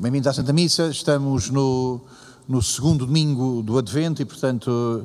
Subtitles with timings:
[0.00, 2.00] Bem-vindos à Santa Missa, estamos no,
[2.48, 5.04] no segundo domingo do Advento e, portanto,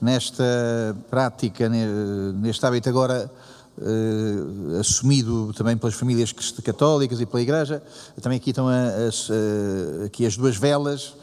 [0.00, 3.28] nesta prática, neste hábito agora
[3.78, 6.30] uh, assumido também pelas famílias
[6.62, 7.82] católicas e pela Igreja,
[8.22, 11.14] também aqui estão as, uh, aqui as duas velas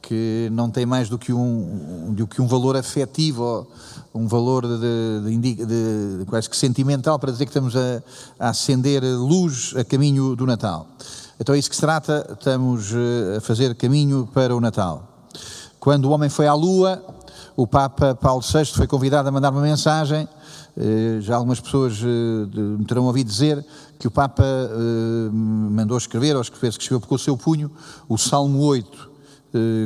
[0.00, 3.66] que não têm mais do que um, do que um valor afetivo,
[4.14, 8.02] um valor de, de, de quase que sentimental para dizer que estamos a,
[8.38, 10.88] a acender luz a caminho do Natal.
[11.40, 15.26] Então é isso que se trata, estamos eh, a fazer caminho para o Natal.
[15.80, 17.02] Quando o homem foi à Lua,
[17.56, 20.28] o Papa Paulo VI foi convidado a mandar uma mensagem.
[20.76, 23.64] Eh, já algumas pessoas eh, me terão ouvido dizer
[23.98, 24.44] que o Papa
[25.32, 27.70] mandou escrever, ou escreveu, escreveu com o seu punho,
[28.08, 29.10] o Salmo 8,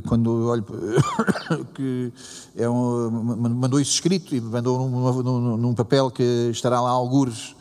[0.08, 0.64] quando olho
[1.74, 2.10] que
[2.56, 7.54] é um, mandou isso escrito e mandou num, num, num papel que estará lá algures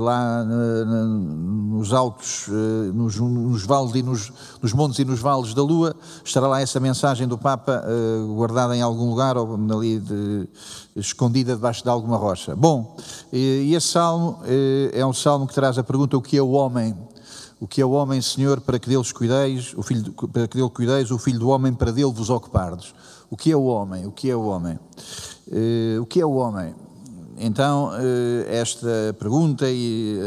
[0.00, 4.32] lá nos altos, eh, nos, nos vales e nos,
[4.62, 8.76] nos, montes e nos vales da Lua, estará lá essa mensagem do Papa eh, guardada
[8.76, 10.48] em algum lugar ou ali de,
[10.94, 12.54] escondida debaixo de alguma rocha.
[12.54, 12.96] Bom,
[13.32, 14.38] e esse salmo
[14.92, 16.96] é um salmo que traz a pergunta: o que é o homem?
[17.60, 20.70] O que é o homem, Senhor, para que deles cuideis, o filho, para que dele
[20.70, 22.94] cuideis, o filho do homem, para dele vos ocupardes?
[23.30, 24.06] O que é o homem?
[24.06, 24.78] O que é o homem?
[26.00, 26.74] o que é o homem?
[27.38, 30.18] Então, eh, esta pergunta e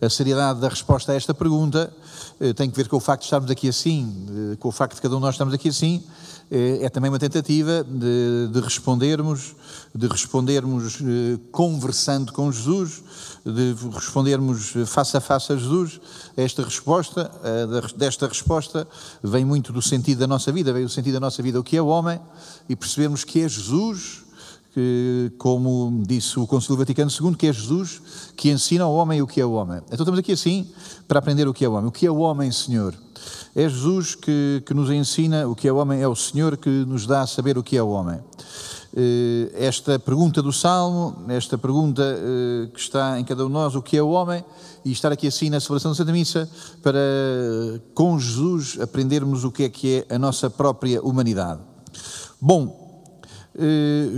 [0.00, 1.92] eh, a seriedade da resposta a esta pergunta
[2.40, 5.02] eh, tem que ver com o facto de estarmos aqui assim, com o facto de
[5.02, 6.02] cada um de nós estarmos aqui assim,
[6.50, 9.54] é também uma tentativa de, de respondermos,
[9.94, 10.98] de respondermos
[11.52, 13.02] conversando com Jesus,
[13.44, 16.00] de respondermos face a face a Jesus.
[16.34, 17.30] Esta resposta,
[17.94, 18.88] desta resposta,
[19.22, 21.76] vem muito do sentido da nossa vida, vem do sentido da nossa vida o que
[21.76, 22.18] é o homem
[22.66, 24.22] e percebemos que é Jesus
[24.72, 28.00] que, como disse o Concílio Vaticano II, que é Jesus
[28.36, 29.78] que ensina ao homem o que é o homem.
[29.86, 30.68] Então estamos aqui assim
[31.06, 31.88] para aprender o que é o homem.
[31.88, 32.94] O que é o homem, Senhor?
[33.54, 36.68] É Jesus que, que nos ensina o que é o homem, é o Senhor que
[36.68, 38.20] nos dá a saber o que é o homem.
[38.96, 43.74] Eh, esta pergunta do Salmo, esta pergunta eh, que está em cada um de nós,
[43.74, 44.44] o que é o homem,
[44.84, 46.48] e estar aqui assim na celebração da Santa Missa,
[46.82, 46.98] para
[47.94, 51.60] com Jesus aprendermos o que é que é a nossa própria humanidade.
[52.40, 52.87] Bom,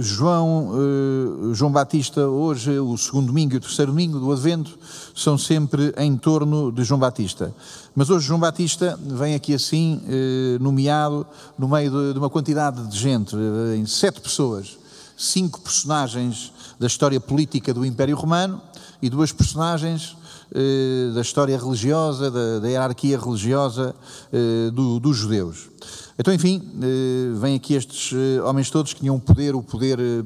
[0.00, 4.78] João, eh, João Batista, hoje, o segundo domingo e o terceiro domingo do Advento,
[5.14, 7.54] são sempre em torno de João Batista.
[7.94, 11.26] Mas hoje João Batista vem aqui assim, eh, nomeado
[11.58, 13.34] no meio de, uma quantidade de gente,
[13.76, 14.76] em sete pessoas,
[15.16, 18.60] cinco personagens da história política do Império Romano
[19.00, 20.16] e duas personagens
[21.14, 22.28] da história religiosa,
[22.60, 23.94] da, hierarquia religiosa
[24.72, 25.68] do, dos judeus.
[26.20, 29.98] Então, enfim, eh, vêm aqui estes eh, homens todos que tinham o poder, o poder
[29.98, 30.22] eh,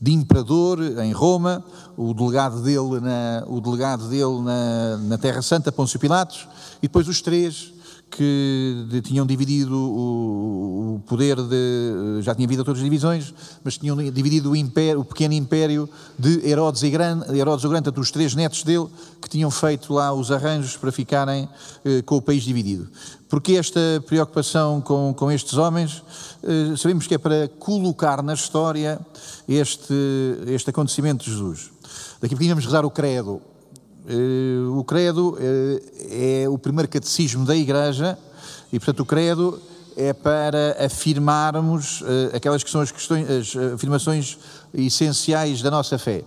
[0.00, 1.62] de imperador em Roma,
[1.98, 7.06] o delegado dele na, o delegado dele na, na Terra Santa, Pôncio Pilatos, e depois
[7.08, 7.74] os três
[8.10, 12.22] que de, tinham dividido o, o, poder de.
[12.22, 15.88] Já tinha havido as divisões, mas tinham dividido o, império, o pequeno império
[16.18, 18.86] de Herodes, e Grande, Herodes o Grande, dos três netos dele,
[19.20, 21.48] que tinham feito lá os arranjos para ficarem
[21.84, 22.88] eh, com o país dividido.
[23.34, 26.04] Porque esta preocupação com, com estes homens?
[26.40, 29.00] Eh, sabemos que é para colocar na história
[29.48, 29.92] este,
[30.46, 31.68] este acontecimento de Jesus.
[32.20, 33.42] Daqui a pouquinho vamos rezar o credo.
[34.06, 38.16] Eh, o credo eh, é o primeiro catecismo da Igreja
[38.72, 39.60] e, portanto, o credo
[39.96, 44.38] é para afirmarmos aquelas que são as, questões, as afirmações
[44.72, 46.22] essenciais da nossa fé.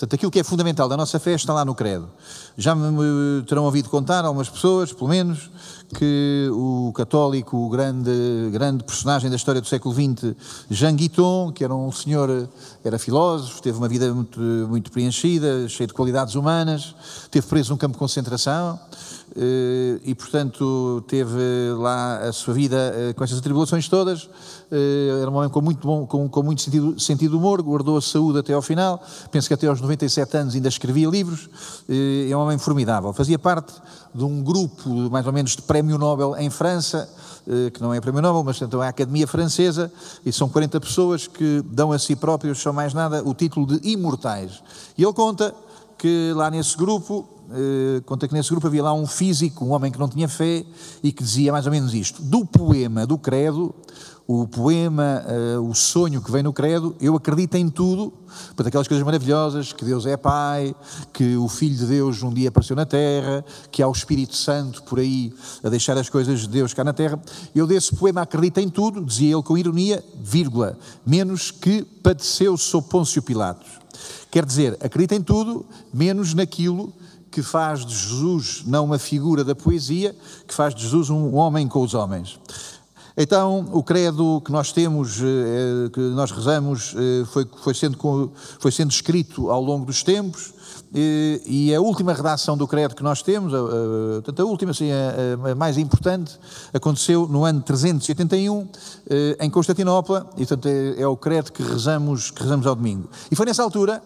[0.00, 2.08] Portanto, aquilo que é fundamental da nossa fé está lá no credo.
[2.56, 5.50] Já me terão ouvido contar, algumas pessoas, pelo menos,
[5.94, 8.10] que o católico, o grande,
[8.52, 10.34] grande personagem da história do século XX,
[10.70, 12.48] Jean Guiton, que era um senhor,
[12.84, 16.94] era filósofo, teve uma vida muito, muito preenchida, cheia de qualidades humanas,
[17.30, 18.78] teve preso num campo de concentração
[19.36, 24.28] eh, e, portanto, teve lá a sua vida eh, com essas atribulações todas.
[24.70, 28.02] Eh, era um homem com muito, bom, com, com muito sentido, sentido humor, guardou a
[28.02, 29.00] saúde até ao final,
[29.30, 31.48] penso que até aos 97 anos ainda escrevia livros,
[31.88, 33.12] é um homem formidável.
[33.12, 33.72] Fazia parte
[34.14, 37.08] de um grupo, mais ou menos, de prémio Nobel em França,
[37.72, 39.90] que não é prémio Nobel, mas então é a Academia Francesa,
[40.24, 43.88] e são 40 pessoas que dão a si próprios, só mais nada, o título de
[43.88, 44.62] imortais.
[44.96, 45.54] E ele conta
[45.96, 49.90] que lá nesse grupo eh, conta que nesse grupo havia lá um físico, um homem
[49.90, 50.64] que não tinha fé
[51.02, 53.74] e que dizia mais ou menos isto: do poema do Credo,
[54.32, 58.12] o poema, uh, o sonho que vem no Credo, eu acredito em tudo,
[58.54, 60.72] para aquelas coisas maravilhosas, que Deus é Pai,
[61.12, 64.84] que o Filho de Deus um dia apareceu na Terra, que há o Espírito Santo
[64.84, 65.34] por aí
[65.64, 67.20] a deixar as coisas de Deus cá na Terra.
[67.52, 72.86] Eu desse poema acredito em tudo, dizia ele com ironia, vírgula, menos que padeceu sob
[72.88, 73.80] Pôncio Pilatos.
[74.30, 76.92] Quer dizer, acredita em tudo, menos naquilo
[77.32, 80.14] que faz de Jesus não uma figura da poesia,
[80.46, 82.38] que faz de Jesus um homem com os homens.
[83.22, 88.72] Então, o credo que nós temos, eh, que nós rezamos, eh, foi, foi, sendo, foi
[88.72, 90.54] sendo escrito ao longo dos tempos,
[90.92, 95.76] e a última redação do credo que nós temos, a, a última, assim, a, mais
[95.76, 96.40] importante,
[96.72, 98.66] aconteceu no ano 381,
[99.10, 103.06] eh, em Constantinopla, e portanto é, é o credo que rezamos, que rezamos ao domingo.
[103.30, 104.02] E foi nessa altura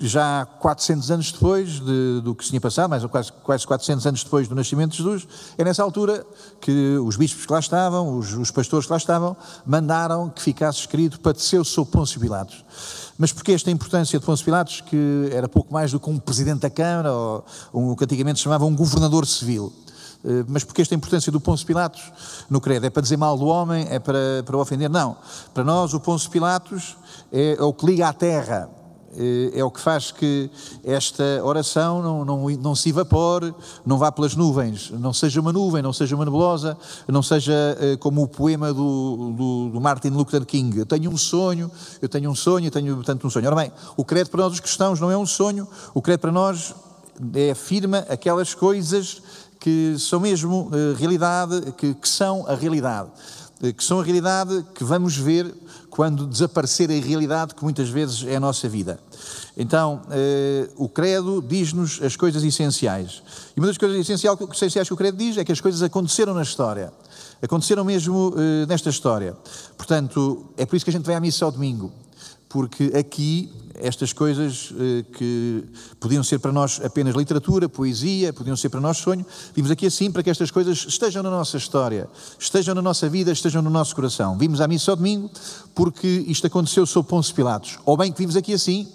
[0.00, 4.06] já 400 anos depois de, do que se tinha passado, mais ou quase, quase 400
[4.06, 5.26] anos depois do nascimento de Jesus,
[5.56, 6.26] é nessa altura
[6.60, 9.36] que os bispos que lá estavam, os, os pastores que lá estavam,
[9.66, 12.64] mandaram que ficasse escrito padeceu sob Pôncio Pilatos.
[13.16, 16.60] Mas porquê esta importância de Pôncio Pilatos, que era pouco mais do que um presidente
[16.60, 17.44] da Câmara, ou
[17.74, 19.72] um, o que antigamente se chamava um governador civil?
[20.24, 22.12] Eh, mas porque esta importância do Pôncio Pilatos
[22.48, 22.86] no credo?
[22.86, 23.86] É para dizer mal do homem?
[23.90, 24.88] É para, para ofender?
[24.88, 25.16] Não.
[25.52, 26.96] Para nós, o Pôncio Pilatos
[27.32, 28.70] é, é o que liga à terra
[29.54, 30.50] é o que faz que
[30.84, 35.82] esta oração não, não, não se evapore, não vá pelas nuvens, não seja uma nuvem,
[35.82, 36.76] não seja uma nebulosa,
[37.06, 40.78] não seja eh, como o poema do, do, do, Martin Luther King.
[40.78, 41.70] Eu tenho um sonho,
[42.02, 43.46] eu tenho um sonho, eu tenho tanto um sonho.
[43.46, 46.32] Ora bem, o credo para nós os cristãos não é um sonho, o credo para
[46.32, 46.74] nós
[47.34, 49.22] é afirma aquelas coisas
[49.58, 53.08] que são mesmo uh, realidade, que, que são a realidade.
[53.76, 55.52] que são a realidade que vamos ver
[55.98, 59.00] quando desaparecer a realidade que muitas vezes é a nossa vida.
[59.56, 63.20] Então, eh, o credo diz-nos as coisas essenciais.
[63.56, 66.42] E uma das coisas essenciais, que o credo diz é que as coisas aconteceram na
[66.42, 66.92] história.
[67.42, 69.36] Aconteceram mesmo eh, nesta história.
[69.76, 71.92] Portanto, é por isso que a gente vai à missa ao domingo.
[72.48, 73.50] Porque aqui
[73.80, 75.64] estas coisas eh, que
[76.00, 79.24] podiam ser para nós apenas literatura, poesia, podiam ser para nós sonho,
[79.54, 82.08] vimos aqui assim para que estas coisas estejam na nossa história,
[82.38, 84.36] estejam na nossa vida, estejam no nosso coração.
[84.36, 85.30] Vimos à missa ao domingo
[85.74, 87.78] porque isto aconteceu sob Pôncio Pilatos.
[87.84, 88.88] Ou bem que vimos aqui assim,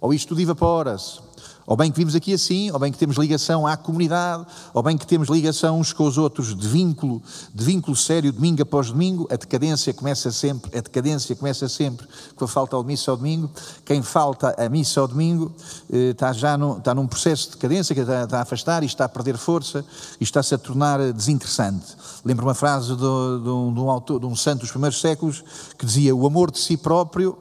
[0.00, 1.27] ou isto tudo evapora-se.
[1.68, 4.96] Ou bem que vimos aqui assim, ou bem que temos ligação à comunidade, ou bem
[4.96, 7.22] que temos ligação uns com os outros de vínculo,
[7.54, 12.46] de vínculo sério, domingo após domingo, a decadência começa sempre, a decadência começa sempre com
[12.46, 13.50] a falta ao missa ao domingo.
[13.84, 15.52] Quem falta a missa ao domingo
[15.92, 18.86] eh, está já no, está num processo de decadência, que está, está a afastar e
[18.86, 19.84] está a perder força
[20.18, 21.94] e está-se a tornar desinteressante.
[22.24, 23.04] Lembro uma frase de, de,
[23.50, 25.44] um, de, um autor, de um santo dos primeiros séculos
[25.76, 27.36] que dizia: O amor de si próprio,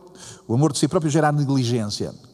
[0.46, 2.27] o amor de si próprio gera a negligência.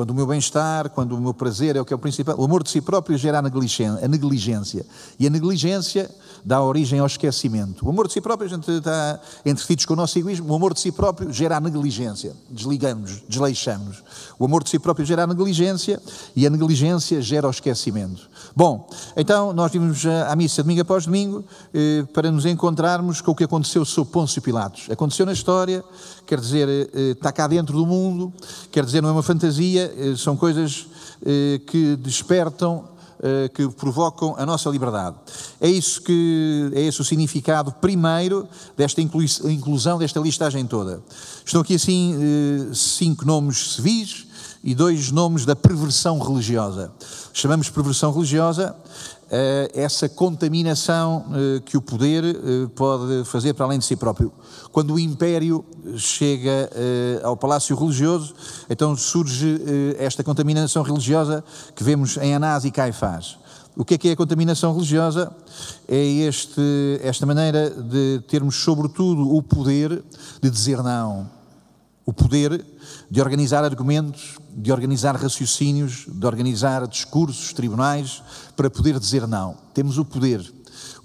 [0.00, 2.42] Quando o meu bem-estar, quando o meu prazer é o que é o principal, o
[2.42, 4.86] amor de si próprio gera a negligência.
[5.18, 6.10] E a negligência
[6.42, 7.84] dá origem ao esquecimento.
[7.84, 10.72] O amor de si próprio, a gente está entretidos com o nosso egoísmo, o amor
[10.72, 12.34] de si próprio gera a negligência.
[12.48, 14.02] Desligamos, desleixamos.
[14.38, 16.00] O amor de si próprio gera a negligência
[16.34, 18.30] e a negligência gera o esquecimento.
[18.56, 21.44] Bom, então nós vimos à missa domingo após domingo
[21.74, 24.88] eh, para nos encontrarmos com o que aconteceu sob Pôncio Pilatos.
[24.90, 25.84] Aconteceu na história,
[26.30, 28.32] quer dizer, eh, está cá dentro do mundo,
[28.70, 30.86] quer dizer, não é uma fantasia, eh, são coisas
[31.26, 32.84] eh, que despertam
[33.20, 35.16] eh, que provocam a nossa liberdade.
[35.60, 41.02] É isso que é esse o significado primeiro desta inclusão desta listagem toda.
[41.44, 44.26] Estão aqui assim eh, cinco nomes civis
[44.62, 46.92] e dois nomes da perversão religiosa.
[47.34, 49.19] Chamamos perversão religiosa eh,
[49.72, 51.24] essa contaminação
[51.64, 52.24] que o poder
[52.74, 54.32] pode fazer para além de si próprio.
[54.72, 55.64] Quando o império
[55.96, 56.68] chega
[57.22, 58.34] ao palácio religioso,
[58.68, 59.62] então surge
[59.98, 61.44] esta contaminação religiosa
[61.74, 63.38] que vemos em Anás e Caifás.
[63.76, 65.32] O que é que é a contaminação religiosa?
[65.86, 66.60] É este,
[67.02, 70.02] esta maneira de termos, sobretudo, o poder
[70.42, 71.39] de dizer não.
[72.10, 72.66] O poder
[73.08, 78.20] de organizar argumentos, de organizar raciocínios, de organizar discursos, tribunais,
[78.56, 79.56] para poder dizer não.
[79.72, 80.42] Temos o poder.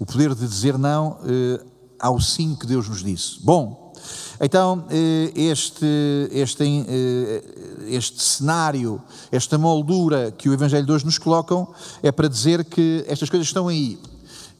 [0.00, 1.64] O poder de dizer não eh,
[2.00, 3.38] ao sim que Deus nos disse.
[3.44, 3.94] Bom,
[4.40, 5.86] então, eh, este,
[6.32, 7.44] este, eh,
[7.86, 11.72] este cenário, esta moldura que o Evangelho de hoje nos colocam,
[12.02, 13.96] é para dizer que estas coisas estão aí.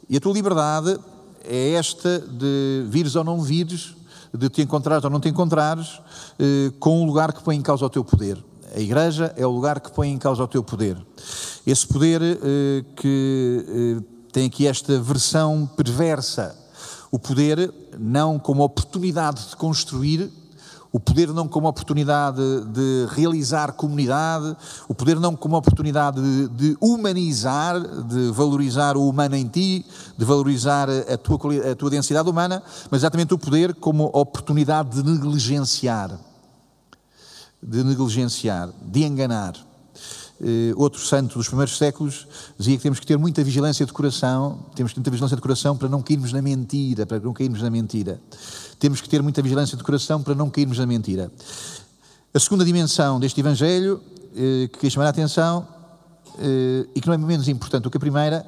[0.09, 0.97] E a tua liberdade
[1.43, 3.96] é esta de vires ou não vires,
[4.37, 6.01] de te encontrares ou não te encontrares,
[6.39, 8.43] eh, com o lugar que põe em causa o teu poder.
[8.75, 10.97] A igreja é o lugar que põe em causa o teu poder.
[11.67, 12.21] Esse poder
[12.97, 13.97] que
[14.33, 16.55] tem aqui esta versão perversa
[17.11, 20.31] o poder não como oportunidade de construir,
[20.97, 22.41] o poder não como oportunidade
[22.73, 24.57] de realizar comunidade,
[24.89, 29.85] o poder não como oportunidade de, de humanizar, de valorizar o humano em ti,
[30.17, 35.11] de valorizar a tua, a tua densidade humana, mas exatamente o poder como oportunidade de
[35.11, 36.19] negligenciar,
[37.63, 39.53] de negligenciar, de enganar.
[40.39, 42.29] Eh, outro santo dos primeiros séculos
[42.59, 45.41] dizia que temos que ter muita vigilância de coração, temos que ter muita vigilância de
[45.41, 48.21] coração para não cairmos na mentira, para não cairmos na mentira.
[48.79, 51.33] Temos que ter muita vigilância de coração para não cairmos na mentira.
[52.35, 54.01] A segunda dimensão deste Evangelho,
[54.37, 55.67] eh, que quis chamar a atenção,
[56.39, 58.45] eh, e que não é menos importante do que a primeira,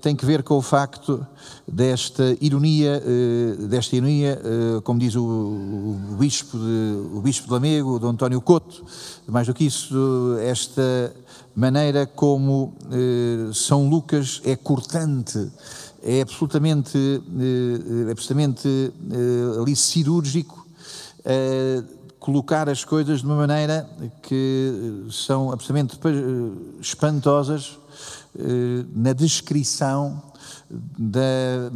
[0.00, 1.26] tem que ver com o facto
[1.66, 4.40] desta ironia, eh, desta ironia,
[4.82, 8.84] como diz o, o, bispo de, o bispo de Lamego, António Couto,
[9.26, 11.14] mais do que isso, esta
[11.54, 12.74] maneira como
[13.52, 15.50] São Lucas é cortante,
[16.02, 16.98] é absolutamente,
[18.06, 18.92] é absolutamente
[19.60, 20.66] ali cirúrgico,
[22.28, 23.88] colocar as coisas de uma maneira
[24.22, 25.98] que são absolutamente
[26.80, 27.87] espantosas eh,
[28.94, 30.22] na descrição
[30.98, 31.70] da,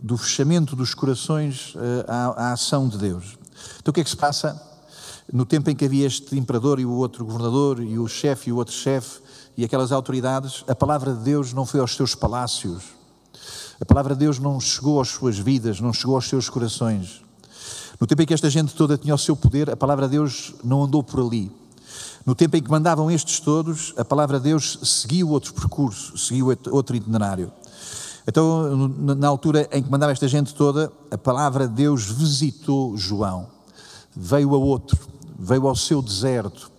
[0.00, 3.36] do fechamento dos corações eh, à, à ação de Deus.
[3.80, 4.60] Então o que é que se passa?
[5.32, 8.52] No tempo em que havia este imperador e o outro governador, e o chefe e
[8.52, 9.20] o outro chefe,
[9.56, 12.84] e aquelas autoridades, a palavra de Deus não foi aos seus palácios.
[13.80, 17.22] A palavra de Deus não chegou às suas vidas, não chegou aos seus corações.
[18.00, 20.54] No tempo em que esta gente toda tinha o seu poder, a palavra de Deus
[20.62, 21.50] não andou por ali.
[22.28, 26.54] No tempo em que mandavam estes todos, a palavra de Deus seguiu outro percurso, seguiu
[26.70, 27.50] outro itinerário.
[28.26, 33.46] Então, na altura em que mandava esta gente toda, a palavra de Deus visitou João.
[34.14, 34.98] Veio a outro,
[35.38, 36.70] veio ao seu deserto.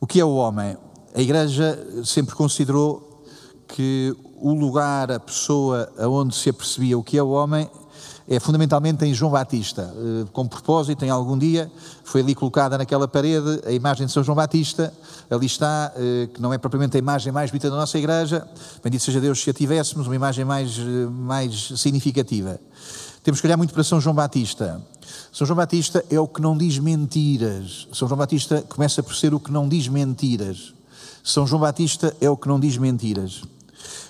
[0.00, 0.76] O que é o homem?
[1.16, 3.24] A igreja sempre considerou
[3.66, 7.68] que o lugar, a pessoa aonde se apercebia o que é o homem
[8.30, 9.92] é fundamentalmente em João Batista.
[9.92, 11.68] Eh, com propósito, em algum dia,
[12.04, 14.94] foi ali colocada naquela parede a imagem de São João Batista.
[15.28, 18.46] Ali está, eh, que não é propriamente a imagem mais bonita da nossa igreja.
[18.84, 22.60] Bendito seja Deus se a tivéssemos, uma imagem mais, eh, mais significativa.
[23.24, 24.80] Temos que olhar muito para São João Batista.
[25.32, 27.88] São João Batista é o que não diz mentiras.
[27.92, 30.72] São João Batista começa por ser o que não diz mentiras.
[31.24, 33.42] São João Batista é o que não diz mentiras.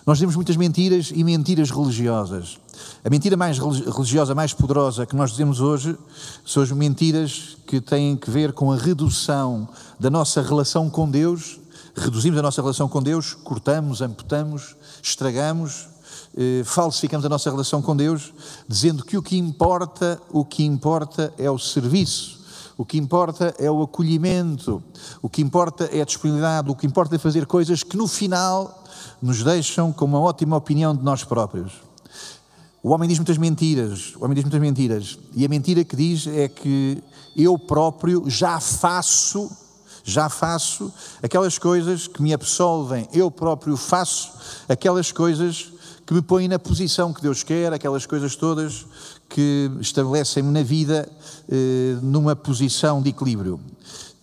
[0.06, 2.58] Nós temos muitas mentiras e mentiras religiosas.
[3.04, 5.96] A mentira mais religiosa, mais poderosa que nós dizemos hoje
[6.44, 11.60] são as mentiras que têm que ver com a redução da nossa relação com Deus.
[11.94, 15.88] Reduzimos a nossa relação com Deus, cortamos, amputamos, estragamos,
[16.36, 18.32] eh, falsificamos a nossa relação com Deus,
[18.66, 22.39] dizendo que o que importa, o que importa é o serviço.
[22.76, 24.82] O que importa é o acolhimento,
[25.20, 28.84] o que importa é a disponibilidade, o que importa é fazer coisas que no final
[29.20, 31.72] nos deixam com uma ótima opinião de nós próprios.
[32.82, 36.26] O homem diz muitas mentiras, o homem diz muitas mentiras, e a mentira que diz
[36.26, 37.02] é que
[37.36, 39.50] eu próprio já faço,
[40.02, 40.90] já faço
[41.22, 44.32] aquelas coisas que me absolvem, eu próprio faço
[44.66, 45.70] aquelas coisas
[46.06, 48.86] que me põem na posição que Deus quer, aquelas coisas todas
[49.30, 51.08] que estabelecem-me na vida
[51.48, 53.60] eh, numa posição de equilíbrio.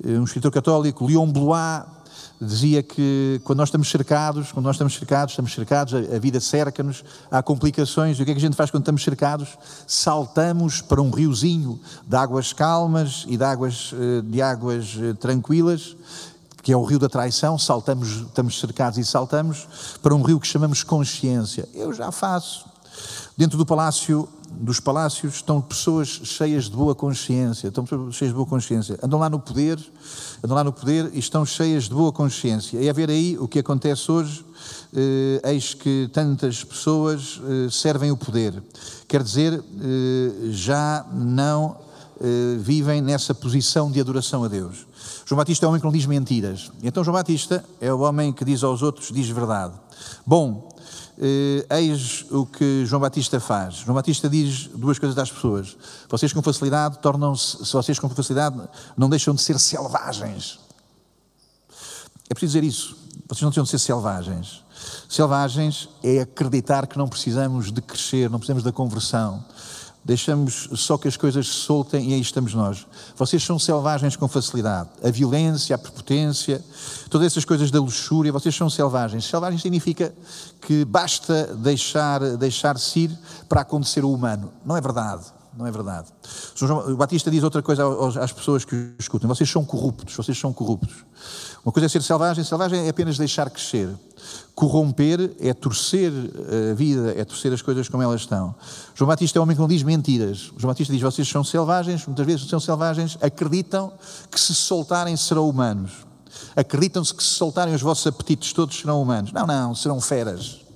[0.04, 1.84] Eh, um escritor católico, Leon Blois,
[2.40, 7.04] dizia que quando nós estamos cercados, quando nós estamos cercados, estamos cercados, a, vida cerca-nos,
[7.32, 9.58] há complicações, e o que é que a gente faz quando estamos cercados?
[9.88, 15.96] Saltamos para um riozinho de águas calmas e de águas, eh, de águas tranquilas,
[16.62, 20.46] que é o rio da traição, saltamos, estamos cercados e saltamos para um rio que
[20.46, 21.68] chamamos consciência.
[21.74, 22.77] Eu já faço.
[23.38, 28.48] Dentro do palácio dos palácios estão pessoas cheias de boa consciência, estão cheias de boa
[28.48, 28.98] consciência.
[29.04, 29.80] Andam lá no poder,
[30.44, 32.80] andam lá no poder e estão cheias de boa consciência.
[32.80, 34.44] E a ver aí o que acontece hoje,
[34.96, 38.64] eh, eis que tantas pessoas eh, servem o poder.
[39.08, 41.78] Quer dizer, eh, já não
[42.20, 44.88] eh, vivem nessa posição de adoração a Deus.
[45.26, 46.72] João Batista é o homem que não diz mentiras.
[46.82, 49.74] Então João Batista é o homem que diz aos outros, diz verdade.
[50.26, 50.68] Bom,
[51.20, 53.76] eh, eis o que João Batista faz.
[53.76, 55.78] João Batista diz duas coisas às pessoas.
[56.10, 58.62] Vocês com facilidade tornam-se, se vocês com facilidade
[58.96, 60.60] não deixam de ser selvagens.
[62.30, 62.98] É preciso dizer isso.
[63.28, 64.64] Vocês não deixam de ser selvagens.
[65.10, 69.44] Selvagens é acreditar que não precisamos de crescer, não precisamos da conversão
[70.08, 72.88] deixamos só que as coisas se soltem e aí estamos nós.
[73.18, 74.90] Vocês são selvagens com facilidade.
[75.04, 76.64] A violência, a prepotência,
[77.10, 79.26] todas essas coisas da luxúria, vocês são selvagens.
[79.26, 80.16] Selvagem significa
[80.62, 84.50] que basta deixar, deixar-se ir para acontecer o humano.
[84.66, 85.26] Não é verdade.
[85.58, 86.10] Não é verdade.
[86.88, 87.84] O Batista diz outra coisa
[88.22, 91.04] às pessoas que o escutam: vocês são corruptos, vocês são corruptos.
[91.66, 93.90] Uma coisa é ser selvagem, selvagem é apenas deixar crescer.
[94.54, 98.54] Corromper é torcer a vida, é torcer as coisas como elas estão.
[98.94, 100.52] João Batista é um homem que não diz mentiras.
[100.58, 103.92] João Batista diz: vocês são selvagens, muitas vezes são selvagens, acreditam
[104.30, 106.06] que se soltarem serão humanos.
[106.56, 109.32] Acreditam-se que se soltarem os vossos apetites todos serão humanos.
[109.32, 110.67] Não, não, serão feras.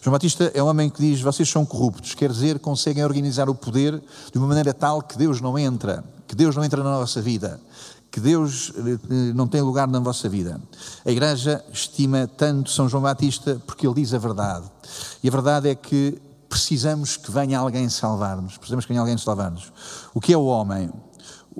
[0.00, 3.54] João Batista é um homem que diz: vocês são corruptos, quer dizer, conseguem organizar o
[3.54, 4.00] poder
[4.32, 7.60] de uma maneira tal que Deus não entra, que Deus não entra na nossa vida,
[8.10, 10.60] que Deus eh, não tem lugar na vossa vida.
[11.04, 14.66] A Igreja estima tanto São João Batista porque ele diz a verdade.
[15.22, 18.56] E a verdade é que precisamos que venha alguém salvar-nos.
[18.56, 19.72] Precisamos que venha alguém salvar-nos.
[20.14, 20.90] O que é o homem?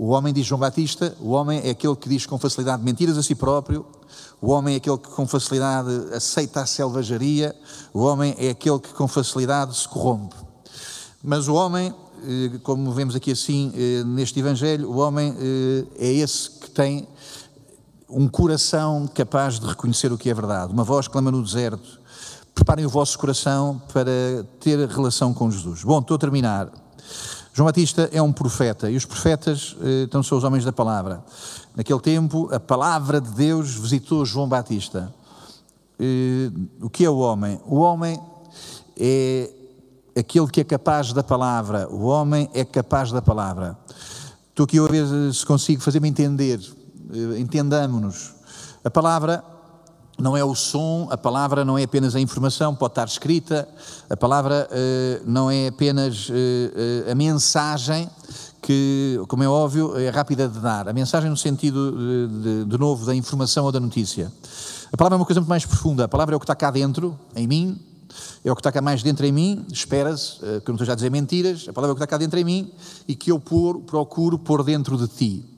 [0.01, 3.23] O homem, diz João Batista, o homem é aquele que diz com facilidade mentiras a
[3.23, 3.85] si próprio,
[4.41, 7.53] o homem é aquele que com facilidade aceita a selvageria,
[7.93, 10.37] o homem é aquele que com facilidade se corrompe.
[11.21, 16.13] Mas o homem, eh, como vemos aqui assim eh, neste Evangelho, o homem eh, é
[16.13, 17.09] esse que tem
[18.09, 20.73] um coração capaz de reconhecer o que é verdade.
[20.73, 21.99] Uma voz clama no deserto.
[22.55, 25.83] Preparem o vosso coração para ter relação com Jesus.
[25.83, 26.88] Bom, estou a terminar.
[27.59, 29.75] João Batista é um profeta e os profetas
[30.05, 31.25] então são os homens da palavra.
[31.75, 35.13] Naquele tempo, a palavra de Deus visitou João Batista.
[36.81, 37.61] O que é o homem?
[37.67, 38.17] O homem
[38.97, 39.51] é
[40.17, 41.89] aquele que é capaz da palavra.
[41.91, 43.77] O homem é capaz da palavra.
[44.51, 46.61] Estou aqui a ver se consigo fazer-me entender.
[47.41, 48.35] Entendamos-nos.
[48.85, 49.43] A palavra
[50.19, 53.69] não é o som, a palavra não é apenas a informação, pode estar escrita,
[54.11, 58.11] a palavra uh, não é apenas uh, uh, a mensagem,
[58.61, 60.89] que, como é óbvio, é rápida de dar.
[60.89, 64.33] A mensagem no sentido, de, de, de novo, da informação ou da notícia.
[64.93, 66.05] A palavra é uma coisa muito mais profunda.
[66.05, 67.79] A palavra é o que está cá dentro, em mim,
[68.45, 70.93] é o que está cá mais dentro em mim, espera-se, que eu não estou já
[70.93, 72.71] a dizer mentiras, a palavra é o que está cá dentro em mim
[73.07, 75.58] e que eu por, procuro pôr dentro de ti.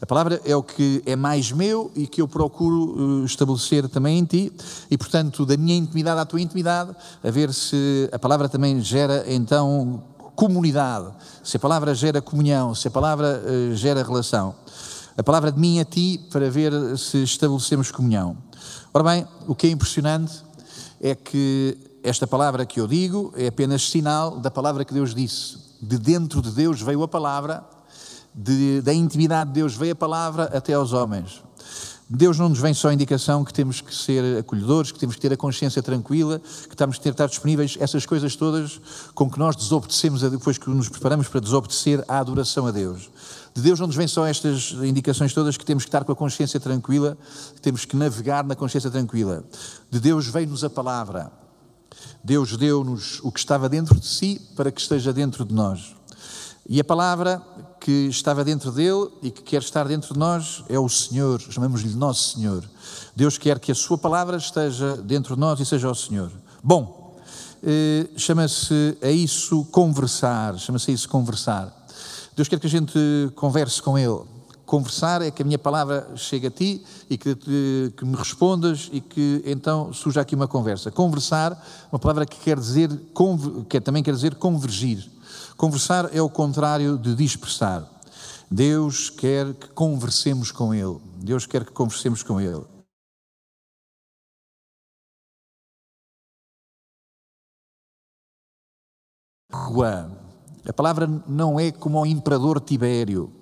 [0.00, 4.18] A palavra é o que é mais meu e que eu procuro eh, estabelecer também
[4.18, 4.52] em ti,
[4.90, 9.24] e portanto, da minha intimidade à tua intimidade, a ver se a palavra também gera
[9.26, 10.02] então
[10.34, 11.06] comunidade,
[11.42, 14.54] se a palavra gera comunhão, se a palavra uh, gera relação.
[15.16, 18.36] A palavra de mim a ti para ver se estabelecemos comunhão.
[18.92, 20.42] Ora bem, o que é impressionante
[21.00, 25.56] é que esta palavra que eu digo é apenas sinal da palavra que Deus disse.
[25.80, 27.64] De dentro de Deus veio a palavra
[28.34, 31.42] de, da intimidade de Deus veio a palavra até aos homens.
[32.08, 35.22] Deus não nos vem só a indicação que temos que ser acolhedores, que temos que
[35.22, 38.78] ter a consciência tranquila, que temos que estar disponíveis, essas coisas todas
[39.14, 43.10] com que nós desobedecemos depois que nos preparamos para desobedecer à adoração a Deus.
[43.54, 46.16] De Deus não nos vem só estas indicações todas que temos que estar com a
[46.16, 47.16] consciência tranquila,
[47.54, 49.42] que temos que navegar na consciência tranquila.
[49.90, 51.32] De Deus veio-nos a palavra.
[52.22, 55.94] Deus deu-nos o que estava dentro de si para que esteja dentro de nós.
[56.66, 57.42] E a palavra
[57.78, 61.94] que estava dentro dele e que quer estar dentro de nós é o Senhor, chamamos-lhe
[61.94, 62.64] Nosso Senhor.
[63.14, 66.32] Deus quer que a Sua palavra esteja dentro de nós e seja o Senhor.
[66.62, 67.18] Bom,
[67.62, 71.86] eh, chama-se a isso conversar, chama-se a isso conversar.
[72.34, 72.98] Deus quer que a gente
[73.36, 74.22] converse com Ele.
[74.64, 77.34] Conversar é que a minha palavra chegue a ti e que,
[77.94, 80.90] que me respondas e que então surja aqui uma conversa.
[80.90, 82.88] Conversar, uma palavra que quer dizer,
[83.68, 85.13] que também quer dizer convergir.
[85.56, 87.88] Conversar é o contrário de dispersar.
[88.50, 90.98] Deus quer que conversemos com Ele.
[91.18, 92.64] Deus quer que conversemos com Ele.
[100.66, 103.32] A palavra não é como o imperador Tibério.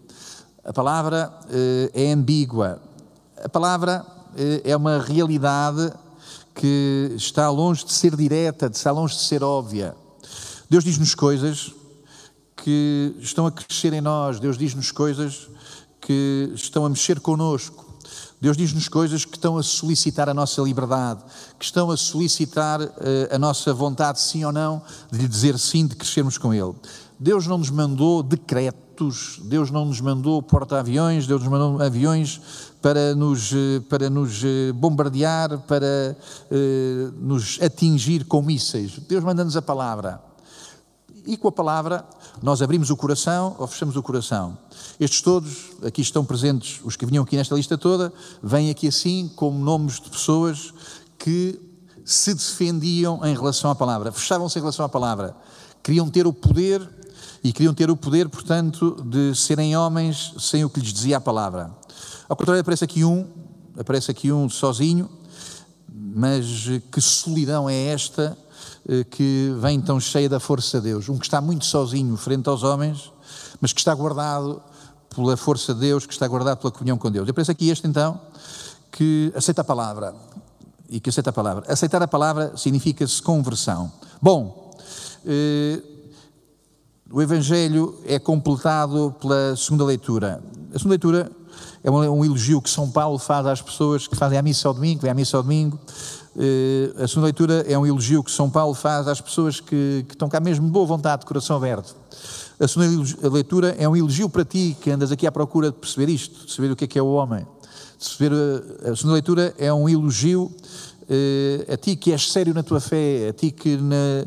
[0.64, 2.80] A palavra eh, é ambígua.
[3.42, 4.04] A palavra
[4.36, 5.92] eh, é uma realidade
[6.54, 9.96] que está longe de ser direta, está longe de ser óbvia.
[10.68, 11.72] Deus diz-nos coisas
[12.62, 15.48] que estão a crescer em nós, Deus diz-nos coisas
[16.00, 17.92] que estão a mexer connosco.
[18.40, 21.22] Deus diz-nos coisas que estão a solicitar a nossa liberdade,
[21.58, 22.90] que estão a solicitar uh,
[23.30, 26.74] a nossa vontade, sim ou não, de lhe dizer sim, de crescermos com Ele.
[27.18, 32.40] Deus não nos mandou decretos, Deus não nos mandou porta-aviões, Deus nos mandou aviões
[32.80, 36.16] para nos, eh, para nos eh, bombardear, para
[37.20, 38.98] nos atingir com mísseis.
[39.08, 40.31] Deus manda-nos a palavra.
[41.24, 42.04] E com a palavra
[42.42, 44.58] nós abrimos o coração ou fechamos o coração.
[44.98, 49.30] Estes todos, aqui estão presentes, os que vinham aqui nesta lista toda, vêm aqui assim
[49.36, 50.74] como nomes de pessoas
[51.18, 51.60] que
[52.04, 55.36] se defendiam em relação à palavra, fechavam-se em relação à palavra,
[55.82, 56.88] queriam ter o poder
[57.44, 61.20] e queriam ter o poder, portanto, de serem homens sem o que lhes dizia a
[61.20, 61.70] palavra.
[62.28, 63.26] Ao contrário, aparece aqui um,
[63.78, 65.08] aparece aqui um sozinho,
[65.88, 68.36] mas que solidão é esta
[69.10, 71.08] que vem tão cheia da força de Deus.
[71.08, 73.12] Um que está muito sozinho frente aos homens,
[73.60, 74.62] mas que está guardado
[75.14, 77.28] pela força de Deus, que está guardado pela comunhão com Deus.
[77.28, 78.20] Eu penso aqui este então,
[78.90, 80.14] que aceita a palavra.
[80.88, 81.64] E que aceita a palavra.
[81.68, 83.90] Aceitar a palavra significa-se conversão.
[84.20, 84.76] Bom,
[85.24, 85.82] eh,
[87.10, 90.42] o Evangelho é completado pela segunda leitura.
[90.74, 91.32] A segunda leitura
[91.84, 95.02] é um, elogio que São Paulo faz às pessoas que fazem a missa ao domingo,
[95.02, 95.78] vêm à missa ao domingo,
[96.38, 100.14] eh, a segunda leitura é um elogio que São Paulo faz às pessoas que, que
[100.14, 101.94] estão cá mesmo de boa vontade, de coração aberto.
[102.58, 106.10] A segunda leitura é um elogio para ti que andas aqui à procura de perceber
[106.10, 107.44] isto, de saber o que é que é o homem.
[107.44, 110.54] Eh, a segunda leitura é um elogio
[111.10, 114.24] eh, a ti que és sério na tua fé, a ti que na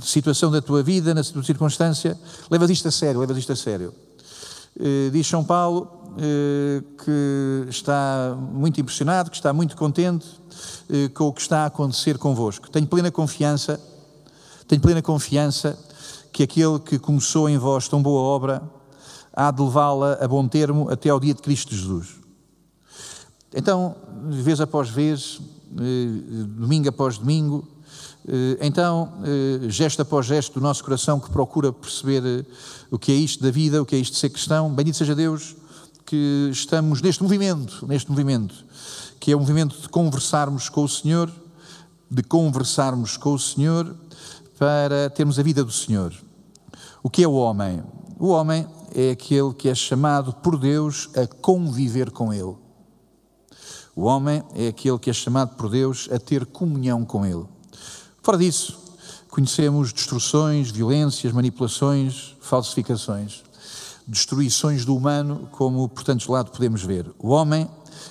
[0.00, 2.18] situação da tua vida, na tua circunstância,
[2.50, 3.92] levas isto a sério, levas isto a sério.
[5.12, 6.01] Diz São Paulo
[7.04, 10.26] que está muito impressionado, que está muito contente
[10.90, 12.70] eh, com o que está a acontecer convosco.
[12.70, 13.80] Tenho plena confiança,
[14.68, 15.78] tenho plena confiança
[16.32, 18.62] que aquele que começou em vós tão boa obra
[19.32, 22.20] há de levá-la a bom termo até ao dia de Cristo Jesus.
[23.54, 23.96] Então,
[24.30, 25.40] vez após vez,
[26.56, 27.68] domingo após domingo,
[28.26, 32.44] eh, então, eh, gesto após gesto do nosso coração que procura perceber eh,
[32.90, 35.14] o que é isto da vida, o que é isto de ser cristão, bendito seja
[35.14, 35.56] Deus
[36.12, 38.54] que estamos neste movimento, neste movimento,
[39.18, 41.32] que é o movimento de conversarmos com o Senhor,
[42.10, 43.96] de conversarmos com o Senhor
[44.58, 46.12] para termos a vida do Senhor.
[47.02, 47.82] O que é o homem?
[48.18, 52.56] O homem é aquele que é chamado por Deus a conviver com Ele.
[53.96, 57.46] O homem é aquele que é chamado por Deus a ter comunhão com Ele.
[58.22, 58.78] Fora disso,
[59.30, 63.42] conhecemos destruções, violências, manipulações, falsificações,
[64.06, 67.10] destruições do humano, como por tantos lados podemos ver.
[67.18, 67.68] O homem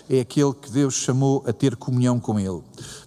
[0.10, 2.62] é aquele que Deus chamou a ter comunhão com Ele.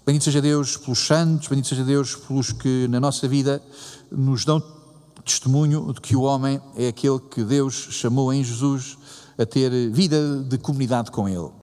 [0.04, 3.62] Bendito seja Deus pelos santos, bendito seja Deus pelos que na nossa vida
[4.10, 4.62] nos dão
[5.24, 8.98] testemunho de que o homem é aquele que Deus chamou em Jesus
[9.38, 11.50] a ter vida de comunidade com Ele.